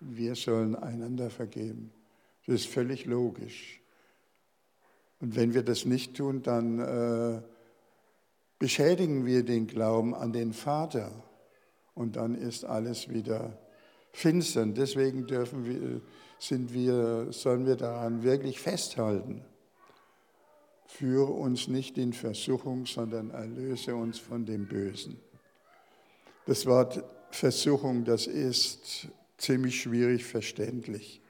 Wir 0.00 0.34
sollen 0.34 0.76
einander 0.76 1.30
vergeben. 1.30 1.92
Das 2.46 2.56
ist 2.56 2.66
völlig 2.66 3.06
logisch. 3.06 3.80
Und 5.20 5.36
wenn 5.36 5.54
wir 5.54 5.62
das 5.62 5.84
nicht 5.84 6.16
tun, 6.16 6.42
dann 6.42 6.78
äh, 6.78 7.42
beschädigen 8.58 9.24
wir 9.26 9.44
den 9.44 9.66
Glauben 9.66 10.14
an 10.14 10.32
den 10.32 10.52
Vater. 10.52 11.10
Und 11.94 12.16
dann 12.16 12.34
ist 12.34 12.64
alles 12.64 13.08
wieder 13.08 13.58
finster. 14.12 14.66
Deswegen 14.66 15.26
dürfen 15.26 15.64
wir 15.64 16.02
sind 16.38 16.72
wir, 16.74 17.32
sollen 17.32 17.66
wir 17.66 17.76
daran 17.76 18.22
wirklich 18.22 18.60
festhalten. 18.60 19.44
Führe 20.86 21.32
uns 21.32 21.68
nicht 21.68 21.98
in 21.98 22.12
Versuchung, 22.12 22.86
sondern 22.86 23.30
erlöse 23.30 23.94
uns 23.96 24.18
von 24.18 24.46
dem 24.46 24.68
Bösen. 24.68 25.18
Das 26.46 26.66
Wort 26.66 27.02
Versuchung, 27.30 28.04
das 28.04 28.26
ist 28.26 29.08
ziemlich 29.36 29.80
schwierig 29.80 30.24
verständlich. 30.24 31.20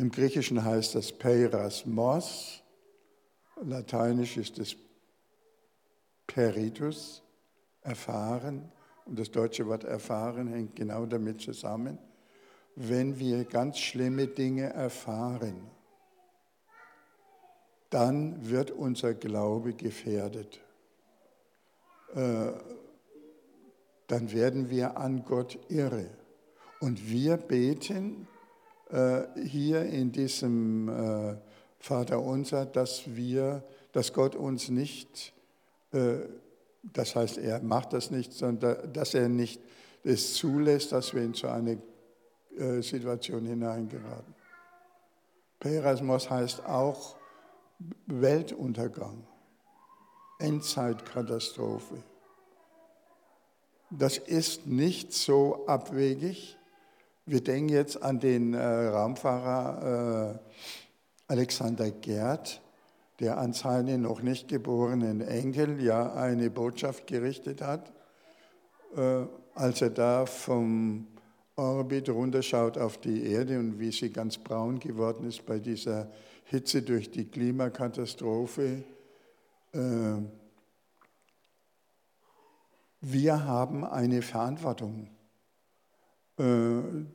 Im 0.00 0.10
Griechischen 0.10 0.64
heißt 0.64 0.94
das 0.94 1.12
Peirasmos, 1.12 2.62
lateinisch 3.62 4.36
ist 4.36 4.58
es 4.58 4.74
Peritus, 6.26 7.22
erfahren, 7.82 8.72
und 9.04 9.18
das 9.18 9.30
deutsche 9.30 9.66
Wort 9.66 9.84
erfahren 9.84 10.48
hängt 10.48 10.74
genau 10.76 11.06
damit 11.06 11.40
zusammen 11.40 11.98
wenn 12.76 13.18
wir 13.18 13.44
ganz 13.44 13.78
schlimme 13.78 14.26
Dinge 14.26 14.72
erfahren, 14.72 15.70
dann 17.90 18.48
wird 18.48 18.70
unser 18.70 19.14
Glaube 19.14 19.74
gefährdet. 19.74 20.60
Äh, 22.14 22.52
dann 24.06 24.32
werden 24.32 24.70
wir 24.70 24.96
an 24.96 25.24
Gott 25.24 25.58
irre. 25.68 26.08
Und 26.80 27.10
wir 27.10 27.36
beten 27.36 28.26
hier 29.44 29.82
in 29.82 30.10
diesem 30.12 30.88
äh, 30.88 31.36
Vater 31.78 32.20
unser, 32.20 32.66
dass 32.66 33.02
wir, 33.06 33.62
dass 33.92 34.12
Gott 34.12 34.34
uns 34.34 34.68
nicht, 34.68 35.32
das 36.82 37.16
heißt, 37.16 37.38
er 37.38 37.62
macht 37.62 37.92
das 37.92 38.10
nicht, 38.10 38.32
sondern 38.32 38.92
dass 38.92 39.14
er 39.14 39.28
nicht 39.28 39.60
es 40.04 40.34
zulässt, 40.34 40.92
dass 40.92 41.14
wir 41.14 41.22
in 41.22 41.34
so 41.34 41.48
eine 41.48 41.80
äh, 42.56 42.82
Situation 42.82 43.44
hineingeraten. 43.46 44.34
Perasmos 45.58 46.30
heißt 46.30 46.64
auch 46.64 47.16
Weltuntergang, 48.06 49.26
Endzeitkatastrophe. 50.38 52.02
Das 53.90 54.18
ist 54.18 54.66
nicht 54.66 55.12
so 55.12 55.66
abwegig. 55.66 56.56
Wir 57.30 57.44
denken 57.44 57.68
jetzt 57.68 58.02
an 58.02 58.18
den 58.18 58.54
äh, 58.54 58.88
Raumfahrer 58.88 60.34
äh, 60.34 60.38
Alexander 61.28 61.88
Gerd, 61.92 62.60
der 63.20 63.38
an 63.38 63.52
seinen 63.52 64.02
noch 64.02 64.20
nicht 64.20 64.48
geborenen 64.48 65.20
Enkel 65.20 65.80
ja 65.80 66.12
eine 66.14 66.50
Botschaft 66.50 67.06
gerichtet 67.06 67.62
hat, 67.62 67.92
äh, 68.96 69.26
als 69.54 69.80
er 69.80 69.90
da 69.90 70.26
vom 70.26 71.06
Orbit 71.54 72.08
runterschaut 72.08 72.76
auf 72.76 72.98
die 72.98 73.24
Erde 73.30 73.60
und 73.60 73.78
wie 73.78 73.92
sie 73.92 74.10
ganz 74.10 74.36
braun 74.36 74.80
geworden 74.80 75.28
ist 75.28 75.46
bei 75.46 75.60
dieser 75.60 76.10
Hitze 76.46 76.82
durch 76.82 77.12
die 77.12 77.26
Klimakatastrophe. 77.26 78.82
Äh, 79.72 79.78
wir 83.02 83.44
haben 83.44 83.84
eine 83.84 84.20
Verantwortung 84.20 85.06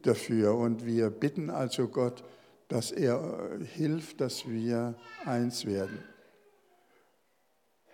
dafür 0.04 0.56
und 0.56 0.86
wir 0.86 1.10
bitten 1.10 1.50
also 1.50 1.88
Gott, 1.88 2.24
dass 2.68 2.92
er 2.92 3.60
hilft, 3.74 4.22
dass 4.22 4.48
wir 4.48 4.96
eins 5.26 5.66
werden. 5.66 6.00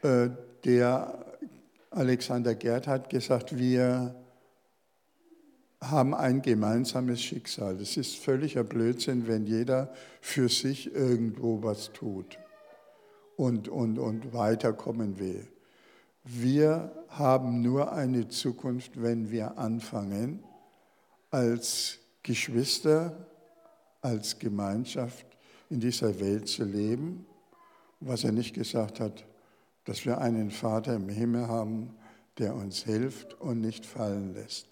Äh, 0.01 0.29
der 0.63 1.25
Alexander 1.89 2.55
Gerd 2.55 2.87
hat 2.87 3.09
gesagt, 3.09 3.57
wir 3.57 4.15
haben 5.81 6.13
ein 6.13 6.41
gemeinsames 6.41 7.21
Schicksal. 7.21 7.81
Es 7.81 7.97
ist 7.97 8.15
völliger 8.15 8.63
Blödsinn, 8.63 9.27
wenn 9.27 9.45
jeder 9.45 9.91
für 10.21 10.47
sich 10.47 10.93
irgendwo 10.93 11.63
was 11.63 11.91
tut 11.91 12.37
und, 13.35 13.67
und, 13.67 13.97
und 13.97 14.33
weiterkommen 14.33 15.19
will. 15.19 15.47
Wir 16.23 16.91
haben 17.09 17.61
nur 17.61 17.91
eine 17.91 18.27
Zukunft, 18.27 19.01
wenn 19.01 19.31
wir 19.31 19.57
anfangen, 19.57 20.43
als 21.31 21.97
Geschwister, 22.21 23.27
als 24.01 24.37
Gemeinschaft 24.37 25.25
in 25.69 25.79
dieser 25.79 26.19
Welt 26.19 26.47
zu 26.47 26.63
leben. 26.63 27.25
Was 27.99 28.23
er 28.23 28.31
nicht 28.31 28.53
gesagt 28.53 28.99
hat, 28.99 29.25
dass 29.85 30.05
wir 30.05 30.19
einen 30.19 30.51
Vater 30.51 30.95
im 30.95 31.09
Himmel 31.09 31.47
haben, 31.47 31.95
der 32.37 32.55
uns 32.55 32.83
hilft 32.83 33.39
und 33.39 33.61
nicht 33.61 33.85
fallen 33.85 34.33
lässt. 34.33 34.67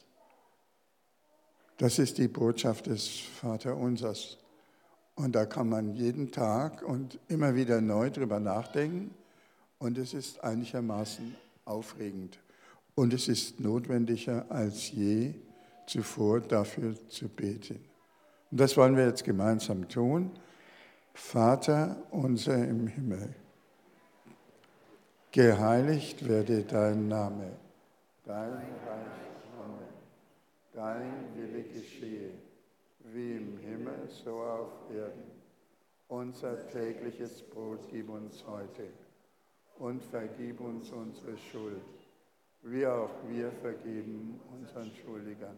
Das 1.77 1.97
ist 1.97 2.17
die 2.17 2.27
Botschaft 2.27 2.87
des 2.87 3.07
Vaterunsers. 3.41 4.37
Und 5.15 5.33
da 5.33 5.45
kann 5.45 5.69
man 5.69 5.95
jeden 5.95 6.31
Tag 6.31 6.81
und 6.81 7.19
immer 7.27 7.55
wieder 7.55 7.81
neu 7.81 8.09
drüber 8.09 8.39
nachdenken. 8.39 9.13
Und 9.77 9.97
es 9.97 10.13
ist 10.13 10.43
einigermaßen 10.43 11.35
aufregend. 11.65 12.39
Und 12.95 13.13
es 13.13 13.27
ist 13.27 13.59
notwendiger 13.59 14.45
als 14.49 14.91
je 14.91 15.35
zuvor 15.89 16.41
dafür 16.41 16.95
zu 17.07 17.27
beten. 17.27 17.83
Und 18.51 18.59
das 18.59 18.77
wollen 18.77 18.95
wir 18.95 19.05
jetzt 19.05 19.23
gemeinsam 19.23 19.87
tun. 19.87 20.31
Vater 21.13 21.97
unser 22.11 22.55
im 22.55 22.87
Himmel, 22.87 23.35
geheiligt 25.31 26.27
werde 26.27 26.63
dein 26.63 27.07
Name, 27.07 27.51
dein 28.25 28.53
Reich 28.53 29.19
dein 30.79 31.35
Wille 31.35 31.63
geschehe, 31.63 32.31
wie 33.11 33.33
im 33.33 33.57
Himmel, 33.57 34.07
so 34.07 34.41
auf 34.41 34.71
Erden. 34.89 35.29
Unser 36.07 36.67
tägliches 36.69 37.43
Brot 37.43 37.81
gib 37.91 38.09
uns 38.09 38.45
heute 38.47 38.87
und 39.77 40.01
vergib 40.03 40.61
uns 40.61 40.89
unsere 40.91 41.37
Schuld, 41.37 41.83
wie 42.61 42.87
auch 42.87 43.11
wir 43.27 43.51
vergeben 43.51 44.39
unseren 44.57 44.89
Schuldigern. 44.95 45.57